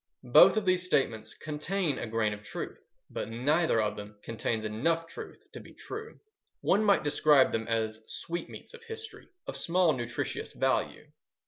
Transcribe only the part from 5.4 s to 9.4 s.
to be true. One might describe them as sweetmeats of history